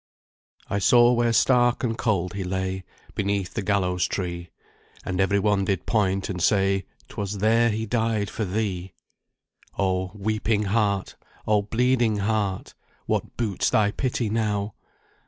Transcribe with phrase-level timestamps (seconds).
[0.67, 4.49] "I saw where stark and cold he lay, Beneath the gallows tree,
[5.05, 8.93] And every one did point and say, ''Twas there he died for thee!'
[9.77, 10.09] "Oh!
[10.15, 11.17] weeping heart!
[11.45, 12.73] Oh, bleeding heart!
[13.05, 14.73] What boots thy pity now?